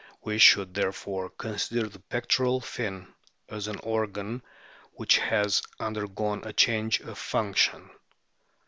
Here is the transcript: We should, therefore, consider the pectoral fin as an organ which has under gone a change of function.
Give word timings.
We 0.23 0.39
should, 0.39 0.73
therefore, 0.73 1.29
consider 1.29 1.87
the 1.87 1.99
pectoral 1.99 2.59
fin 2.59 3.13
as 3.47 3.67
an 3.67 3.77
organ 3.83 4.41
which 4.93 5.19
has 5.19 5.61
under 5.79 6.07
gone 6.07 6.41
a 6.43 6.53
change 6.53 7.01
of 7.01 7.19
function. 7.19 7.87